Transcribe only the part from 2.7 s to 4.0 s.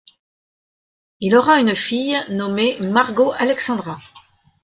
Margot Alexandra.